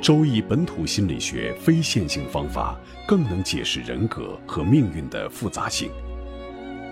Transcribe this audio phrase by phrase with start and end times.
[0.00, 5.90] 周易本土心理学非线性方法更能解释人格和命运的复杂性。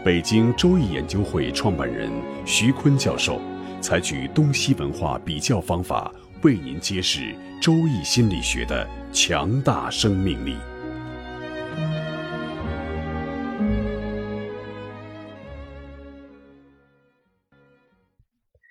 [0.05, 2.11] 北京周易研究会创办人
[2.45, 3.41] 徐坤教授
[3.81, 10.57] 采取东西文化比较方法，为您揭示周易心理学的强大生命力。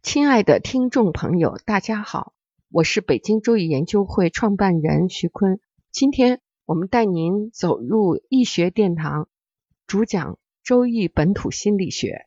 [0.03, 2.34] 亲爱的听众朋友，大家好。
[2.75, 5.61] 我是北京周易研究会创办人徐坤，
[5.93, 9.29] 今天我们带您走入易学殿堂，
[9.87, 12.25] 主讲周易本土心理学。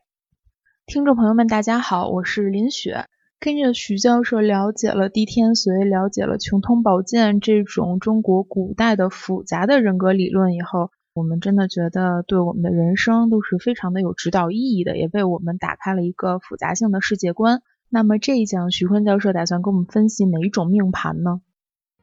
[0.87, 3.05] 听众朋友们，大家好，我是林雪。
[3.39, 17.61] 跟着徐教授了解了地天髓，了解了穷通宝鉴这种中国古代的复杂的人格理论以后，我们真的觉得对我们的人生都是非常的有指导意义的，也为我们打开了一个复杂性的世界观。
[17.91, 21.41] 那么这一讲，徐坤教授打算给我们分析哪一种命盘呢？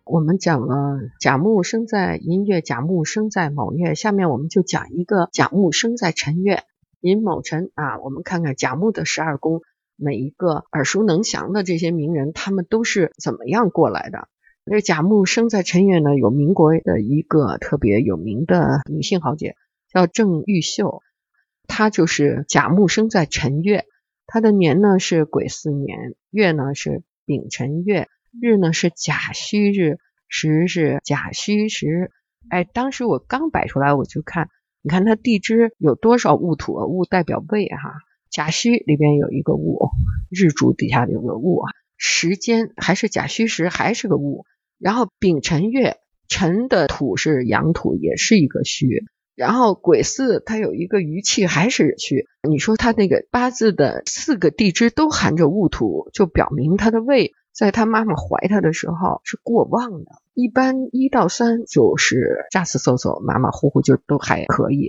[0.02, 6.64] 我们讲了甲木生在寅月，甲木生在卯月，下面我们就讲一个甲木生在辰月，
[7.00, 8.00] 寅卯辰啊。
[8.00, 9.62] 我们看看甲木的十二宫，
[9.94, 14.26] 每一个耳熟能详的这些名人，他们都是怎么样过来的？
[14.68, 19.54] 这甲木生在辰月呢，有民国的一个特别有名的女性豪杰，
[19.92, 21.00] 叫郑玉秀，
[21.68, 23.84] 她就是甲木生在辰月。
[24.26, 28.08] 他的年呢是癸巳年，月呢是丙辰月，
[28.40, 32.10] 日呢是甲戌日，时是甲戌时。
[32.48, 34.48] 哎，当时我刚摆出来，我就看，
[34.82, 36.74] 你看它地支有多少戊土？
[36.74, 37.94] 戊代表胃哈，
[38.30, 39.90] 甲戌里边有一个戊，
[40.30, 41.70] 日主底下有个戊啊。
[41.96, 44.44] 时间还是甲戌时，还是个戊。
[44.78, 45.96] 然后丙辰月，
[46.28, 49.06] 辰的土是阳土，也是一个戌。
[49.36, 60.10] 然后癸巳它有一个余气还是虚，你说他那个八字的四个地支都含着戊土，就表明他的胃在他妈妈怀他的时候是过旺的。
[60.32, 64.88] 一般一到三就是炸死嗖嗖，马马虎虎就都还可以，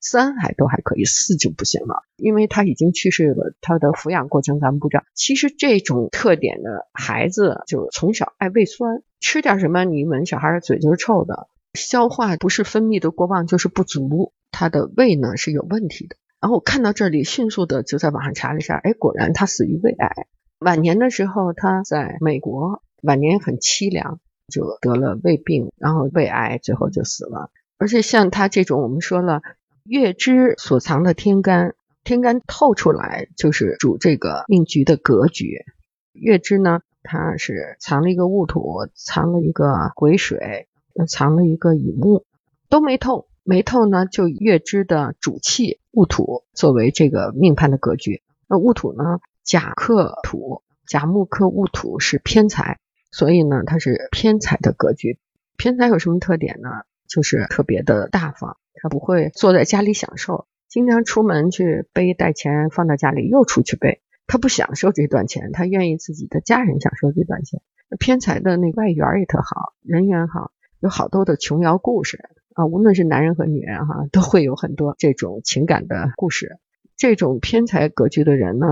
[0.00, 3.52] 三还都还可以，四就不行了，因为他已经去世了。
[3.60, 5.04] 他的抚养过程咱们不知道。
[5.14, 11.48] 其实这种特点的孩子就从小爱胃酸，吃点什么你闻小孩嘴就是臭的。
[11.78, 16.16] 消化不是分泌的过旺就是不足，他的胃呢是有问题的。
[16.40, 20.26] 然后我看到这里，迅速的就在网上查了一下，哎，果然他死于胃癌。
[20.60, 27.50] 晚年的时候他在美国，晚年很凄凉，就得了胃病，然后胃癌，最后就死了。
[27.78, 29.40] 而且像他这种，我们说了，
[29.84, 31.74] 月支所藏的天干，
[32.04, 35.64] 天干透出来就是主这个命局的格局。
[36.12, 40.66] 月支呢，它是藏了一个戊土，藏了一个癸水。
[41.06, 42.24] 藏了一个乙木，
[42.68, 48.22] 都没透，没透呢，就月支的主气戊土作为这个命盘的格局。
[48.48, 52.78] 那戊土呢，甲克土，甲木克戊土是偏财，
[53.10, 55.18] 所以呢，它是偏财的格局。
[55.56, 56.70] 偏财有什么特点呢？
[57.08, 67.62] 就是特别的大方，他不会坐在家里享受，经常出门去背带钱放到家里又出去背，他不享受这段钱，他愿意自己的家人享受这段钱。
[67.98, 70.52] 偏财的那外缘也特好，人缘好。
[70.80, 72.18] 有好多的琼瑶故事
[72.54, 76.58] 啊，无论是男人和女人哈，都会有很多这种情感的故事。
[76.96, 78.66] 这种偏财格局的人呢，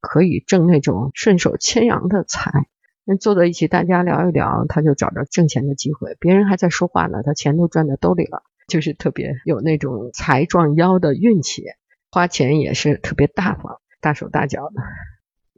[0.00, 2.66] 可以挣那种顺手牵羊的财。
[3.04, 6.16] 那坐在一起，大家聊一聊，他就找着挣钱的机会。
[6.18, 11.64] 别人还在说话呢，他钱都赚在兜里了，就是特别有那种财撞腰的运气。
[12.10, 14.82] 花钱也是特别大方，大手大脚的。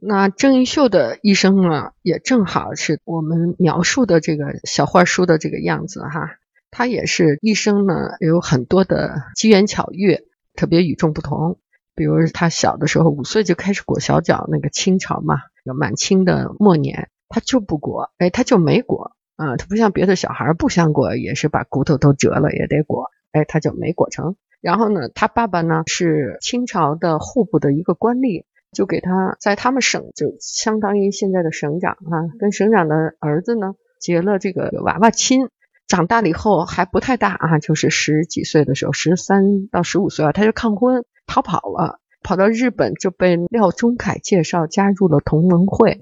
[0.05, 6.39] 那郑义秀的一生呢，也正好是我们描述的这个小画书的这个样子哈。
[6.73, 10.19] 他也是一生呢有很多的机缘巧遇，
[10.57, 11.61] 特别与众不同。
[11.95, 19.57] 比如他小的时候五岁就开始裹小脚，那个清朝嘛，有满清的末年，他就不裹，哎，他就没裹啊。
[19.57, 24.35] 他不像别的小孩不想裹，也是把骨头都折了也得裹，哎，他就没裹成。
[24.61, 28.47] 然后呢，他爸爸呢是清朝的户部的一个官吏。
[28.73, 35.49] 就给他在他们省，就相当于现在的省长啊，跟省长的儿子呢结了这个娃娃亲。
[35.89, 46.01] 长大了以后还不太大啊，就是十几岁的时候，十三到十五岁啊，他就抗婚逃跑了，跑到日本就被廖仲恺介绍加入了同盟会。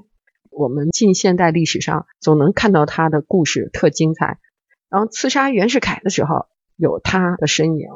[0.50, 4.38] 我们近现代历史上总能看到他的故事，特精彩。
[4.90, 6.46] 然后刺杀袁世凯的时候
[6.76, 7.88] 有他的身影。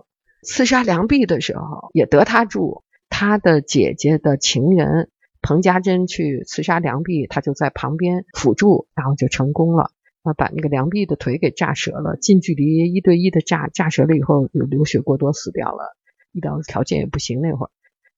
[0.43, 2.84] 刺杀梁壁的时候也得他助，
[3.17, 5.09] 他的姐姐的情人
[5.41, 9.93] 彭家珍去刺杀梁壁，他就在旁边辅助，然后就成功了。
[10.25, 15.95] 啊，把那个梁壁的腿给炸折了，近距离一对一的炸，炸折了以后就流血过多死掉了，
[16.33, 17.41] 医疗条件也不行。
[17.41, 17.71] 那会儿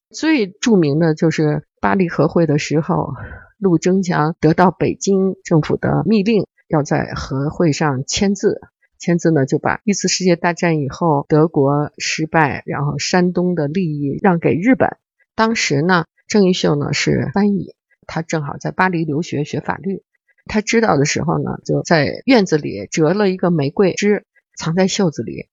[0.08, 3.12] 最著名的就是巴黎和会的时候，
[3.58, 8.62] 陆征祥得到北京政府的密令，要在和会上签字，
[8.98, 14.96] 签字呢就把一次世界大战以后德国失败，然后山东的利益让给日本。
[15.34, 17.74] 当时呢，郑玉秀呢是翻译，
[18.06, 20.02] 他正好在巴黎留学学法律。
[20.46, 24.24] 他知道的时候呢，就在院子里折了一个玫瑰枝，
[24.56, 25.48] 藏在袖子里。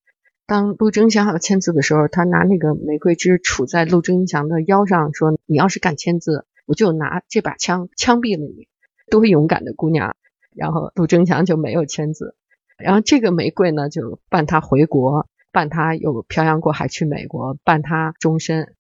[0.46, 8.68] 当陆征祥要签字的时候，他拿那个玫瑰枝杵在陆征祥的腰上，说：“你要是敢签字，我就拿这把枪枪毙了你。”
[9.10, 10.16] 多勇敢的姑娘！
[10.56, 12.36] 然后陆征祥就没有签字。
[12.78, 18.74] 然后这个玫瑰呢，就伴他回国，伴他又漂洋过海去美国，伴他终身。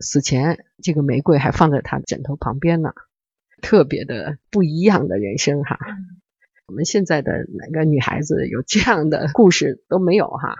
[0.00, 2.92] 死前，这个玫瑰还放在他枕头旁边呢。
[3.62, 5.78] 特别的不一样的人生哈，
[6.66, 10.56] 我们现在的哪个女孩子有这样的故事都没有哈。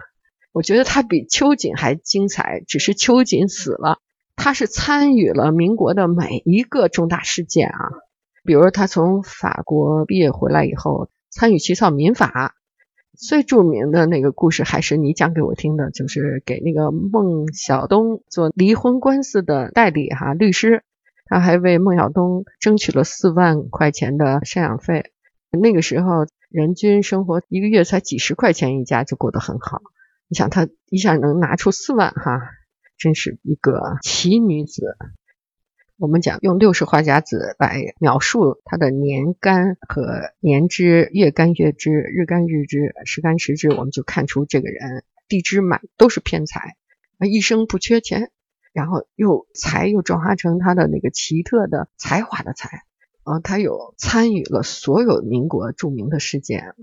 [0.53, 3.99] 我觉得她比秋瑾还精彩，只是秋瑾死了，
[4.37, 7.91] 她是参与了民国的每一个重大事件啊。
[8.45, 12.55] 比如她从法国毕业回来以后，参与起草民法，
[13.17, 20.83] 最著名的那个故事还是你讲给我听的，就是给那个孟小冬做离婚官司的代理哈律师。
[21.27, 25.11] 他还为孟小冬争取了四万块钱的赡养费。
[25.51, 29.81] 那个时候，人均生活一个月才几十块钱一家，就过得很好。
[30.29, 32.41] 你想，他一下能拿出四万，哈，
[32.99, 34.97] 真是一个奇女子。
[35.99, 46.76] 我们讲用六十花甲子来描述他的年干和年支，月干月支，日干日支，时干时支，我们就看出这个人地支满都是偏财，
[47.20, 48.31] 一生不缺钱。
[48.73, 52.82] 然后又才又转化成他的那个奇特的才华的才，
[53.23, 56.75] 啊，他有参与了所有民国著名的事件啊，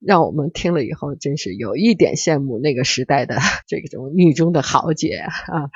[0.00, 5.70] 让我们听了以后真是有一点羡慕那个时代的 这种女中的豪杰啊，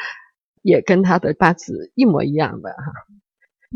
[0.62, 2.76] 也跟他的八字一模一样的哈。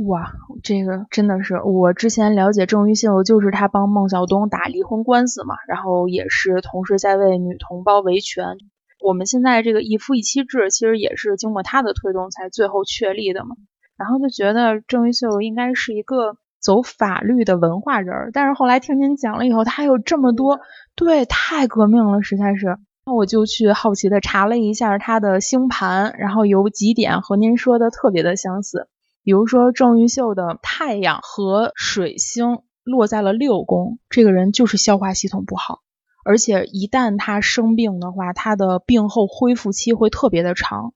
[0.07, 0.33] 哇，
[0.63, 8.57] 这个真的是我之前了解郑玉秀，就是他帮孟小冬打离婚官司嘛，然后也是同时在为女同胞维权。
[9.05, 13.55] 我们现在这个一夫一妻制，其实也是经过他的推动才最后确立的嘛。
[13.99, 20.61] 然后就觉得郑玉秀应该是一个走法律的文化人，但是后来听您讲了以后，他有这么多，
[20.97, 22.79] 对，太革命了，实在是。
[23.05, 28.89] 那我就去好奇的查了一下他的星盘，然后有几点和您说的特别的相似，
[29.25, 35.81] 比如说郑玉秀的太阳和水星落在了六宫，这个人就是消化系统不好。
[36.25, 40.95] 而且一旦他生病的话，他的病后恢复期会特别的长。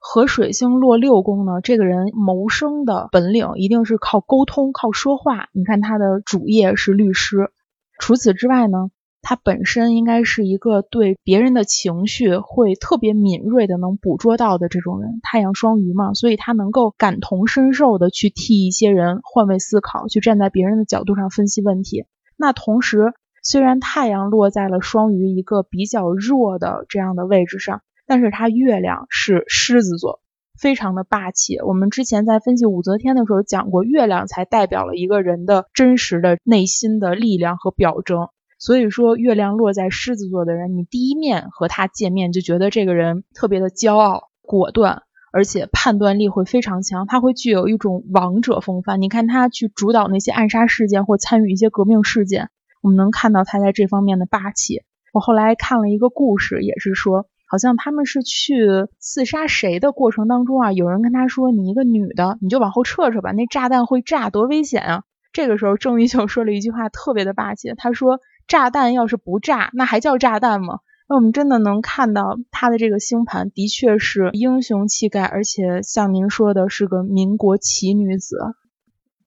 [0.00, 5.48] 和水星落六宫呢，这个人谋生的本领一定是靠沟通、靠说话。
[5.52, 7.50] 你看他的主业是律师。
[7.98, 8.90] 除此之外呢，
[9.24, 15.18] 他本身应该是一个对别人的情绪会特别敏锐的，能捕捉到的这种人。
[15.24, 22.04] 太阳双鱼嘛，所以他能够感同身受的去替一些人换位思考，去站在别人的角度上分析问题。
[22.36, 23.12] 那同时。
[23.46, 30.22] 虽然太阳落在了双鱼一个比较弱的这样的位置上，但是它月亮是狮子座，
[30.58, 31.58] 非常的霸气。
[31.58, 38.28] 我们之前在分析武则天的时候讲过，月亮才代表了一个人的真实的内心的力量和表征。
[38.64, 45.02] 所以说，月亮落在狮子座的人，你第一面和他见面就觉得这个人特别的骄傲、果断，
[45.34, 49.02] 而且判断力会非常强，他会具有一种王者风范。
[49.02, 52.48] 你看他去主导那些暗杀事件或参与一些革命事件。
[52.80, 54.80] 我们能看到他在这方面的霸气。
[55.12, 58.64] 我后来看了一个故事，也是说，好像他们是去
[58.98, 65.02] 刺杀谁的过程当中啊，有人跟他说：“你一个女的，你就往后撤撤吧，那炸弹会炸，多危险啊！”
[65.34, 67.74] 这个时候，郑玉秀说了一句话，特别的霸气。
[67.76, 78.38] 他说：“炸弹要是不炸，那还叫炸弹吗？”那我们真的能看到他的这个星盘，的确是英雄气概，而且像您说的，是个民国奇女子。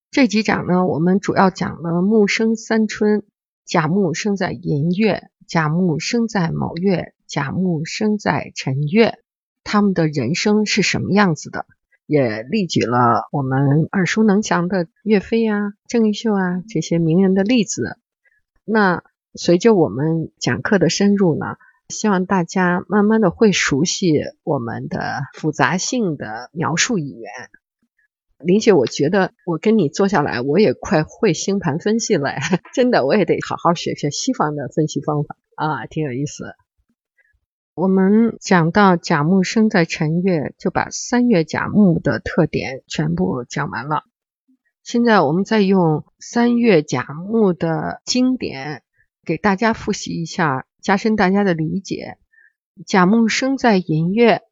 [0.09, 3.23] 这几讲呢，我们主要讲了木生三春。
[3.65, 9.19] 甲木生在寅月，甲木生在卯月，甲木生在辰月，
[9.65, 11.65] 他们的人生是什么样子的？
[12.05, 17.97] 也例举了我们耳熟能详的岳飞啊、郑玉秀啊这些名人的例子。
[18.69, 19.01] 那
[19.33, 21.55] 随着我们讲课的深入呢，
[21.87, 27.31] 希望大家慢慢的会熟悉我们的复杂性的描述语言。
[28.39, 32.31] 林雪，我觉得我跟你坐下来，我也快会星盘分析了，
[32.75, 36.53] 真的，我也得好好学学西方的分析方法啊，挺有意思。
[37.73, 44.03] 我们讲到甲木生在辰月，就把三月甲木的特点全部讲完了。
[44.87, 48.83] 现在我们再用三月甲木的经典
[49.25, 52.17] 给大家复习一下，加深大家的理解。
[52.85, 54.43] 甲木生在寅月，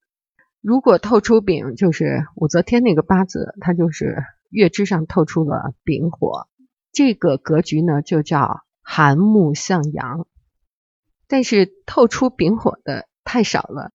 [0.59, 6.49] 如果透出丙，就是武则天那个八字，它就是月支上透出了丙火，
[6.91, 10.27] 这个格局呢就叫寒木向阳。
[11.29, 13.07] 但是透出丙火的。
[13.23, 13.91] 太少了，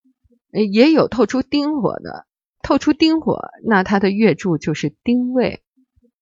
[0.51, 2.27] 也有透出丁火的，
[2.63, 5.63] 透出丁火，那它的月柱就是丁未。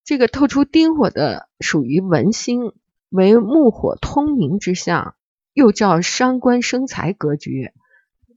[0.09, 2.73] 这个透出丁火的属于文星，
[3.11, 5.17] 为木火通明之象，
[5.53, 7.73] 又叫伤官生财格局。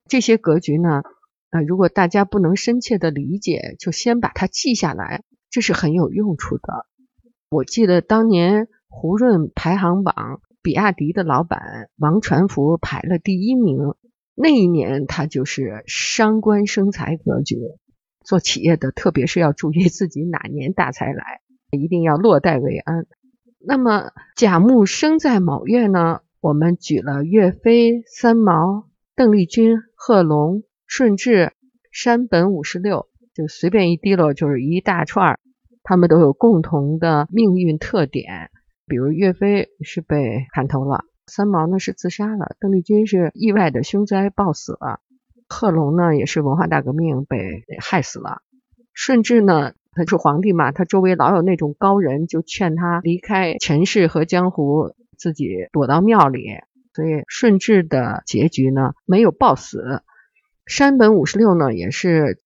[0.05, 1.03] 这些格局呢，
[1.49, 6.87] 啊，如果大家不能深切的理解，就先把它记下来，这是很有用处的。
[7.49, 13.95] 我记得当年胡润排行榜，比亚迪的老板王传福排了第一名。
[14.35, 17.55] 那一年，他就是伤官生财格局。
[18.25, 21.39] 做企业的，特别是要注意自己哪年大财来，
[21.71, 23.05] 一定要落袋为安。
[23.59, 26.21] 那么甲木生在卯月呢？
[26.39, 31.53] 我们举了岳飞、三毛、邓丽君、贺龙、顺治、
[31.91, 35.39] 山本五十六，就随便一滴落就是一大串儿，
[35.83, 38.49] 他们都有共同的命运特点。
[38.87, 41.05] 比如岳飞是被砍头了。
[41.27, 44.99] 三毛呢是自杀了，邓丽君是意外的凶灾暴死了，
[45.47, 48.41] 贺龙呢也是文化大革命被害死了，
[48.93, 56.47] 顺治呢他是皇帝嘛，他周围老有那种高人，就劝他离开尘世和江湖，自己躲到庙里，
[56.93, 60.01] 所以顺治的结局呢没有暴死。
[60.65, 62.41] 山本五十六呢也是，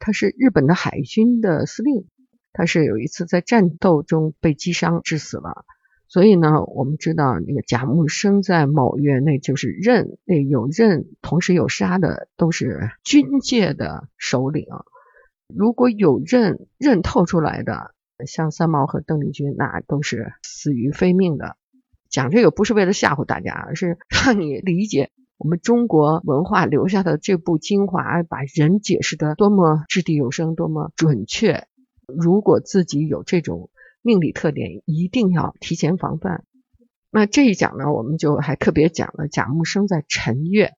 [0.00, 2.06] 他是日本的海军的司令，
[2.52, 5.64] 他是有一次在战斗中被击伤致死了。
[6.08, 14.66] 所以呢，我们知道那个甲木生在卯月，那就是任，那有任同时有杀的都是军界的首领。
[15.54, 17.94] 如果有认认透出来的，
[18.26, 21.56] 像三毛和邓丽君，那都是死于非命的。
[22.08, 31.66] 讲这个不是为了吓唬大家，而是 让你理解我们中国文化留下的这部精华，把人解释的多么掷地有声，多么准确。
[32.06, 33.70] 如果自己有这种。
[34.00, 36.44] 命理特点一定要提前防范。
[37.10, 40.74] 那这一讲呢，我们就还特别讲了甲木生在辰月，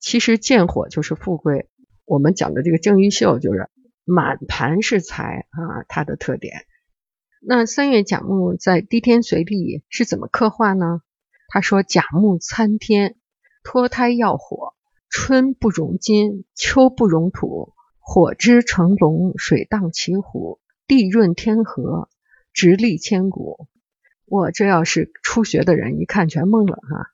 [0.00, 1.68] 其实见火就是富贵。
[2.06, 3.68] 我们讲的这个郑玉秀就是
[4.04, 6.66] 满盘是财啊，它的特点。
[7.40, 11.00] 那三月甲木在滴天随历是怎么刻画呢？
[11.48, 13.16] 他说甲木参天，
[13.62, 14.74] 脱胎要火，
[15.10, 22.08] 春不容金，秋不容土，火之成龙，水荡其虎，地润天河。
[22.56, 23.66] 直立千古，
[24.26, 27.10] 我这要是初学的人一看全懵了哈。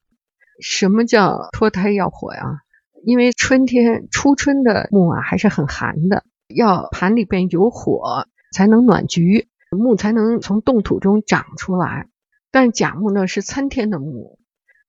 [0.60, 2.60] 什么叫脱胎要火呀？
[3.06, 12.08] 因为春天初春的木啊还是很寒的，要盘里边有火才能暖局，木才能从冻土中长出来。
[12.50, 14.38] 但甲木呢是参天的木，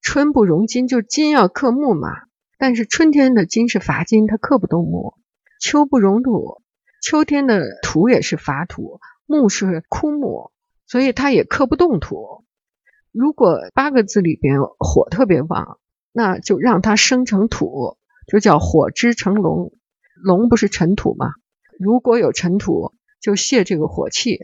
[0.02, 2.10] 春不容金，就金要克木嘛。
[2.58, 5.16] 但是春天的金是伐金，它克不动木。
[5.60, 6.62] 秋不容土，
[7.02, 9.00] 秋天的土也是伐土。
[9.28, 10.52] 木是枯木，
[10.86, 12.44] 所以它也克不动土。
[13.12, 15.80] 如果八个字里边火特别旺，
[16.12, 19.72] 那就让它生成土，就叫火之成龙。
[20.22, 21.34] 龙不是尘土吗？
[21.82, 24.40] 如果有尘土，就泄这个火气。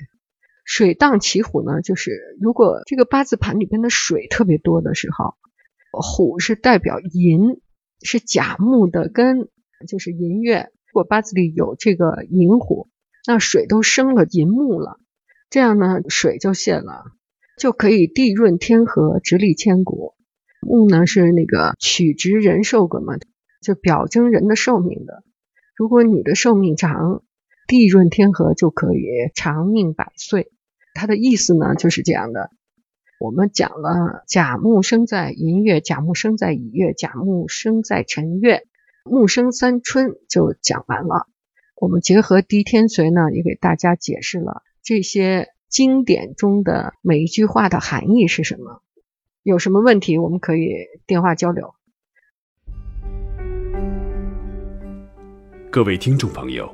[0.65, 5.35] 水荡其虎呢，就是如果这个八字盘里边的水特别多的时候，
[5.91, 7.61] 虎是代表寅，
[8.01, 9.49] 是甲木的根，
[9.87, 10.69] 就是寅月。
[10.87, 12.89] 如果八字里有这个寅虎。
[13.29, 15.01] 那水都生了寅木了，
[15.49, 17.03] 这样呢，水就泄了，
[17.57, 20.13] 就可以地润天和，直立千古。
[20.61, 23.15] 木呢是那个取直人寿格嘛，
[23.61, 25.25] 就表征人的寿命的。
[25.75, 27.21] 如果你的寿命长，
[27.67, 29.05] 地润天和就可以
[29.35, 30.51] 长命百岁。
[30.93, 32.49] 它的意思呢就是这样的。
[33.19, 38.63] 我们讲了甲木生在寅月，甲木生在乙月，甲木生在辰月，
[39.03, 41.27] 木生三春就讲完了。
[41.75, 48.81] 我们结合狄天髓呢，也给大家解释了这些经典中的每一句话的含义是什么。
[49.43, 50.69] 有什么问题，我们可以
[51.05, 51.73] 电话交流。
[55.71, 56.73] 各位听众朋友，